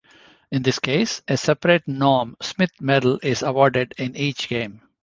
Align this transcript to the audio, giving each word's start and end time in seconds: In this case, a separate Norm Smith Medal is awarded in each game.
In 0.51 0.63
this 0.63 0.79
case, 0.79 1.21
a 1.27 1.37
separate 1.37 1.87
Norm 1.87 2.35
Smith 2.41 2.71
Medal 2.81 3.19
is 3.21 3.43
awarded 3.43 3.93
in 3.99 4.15
each 4.15 4.49
game. 4.49 4.81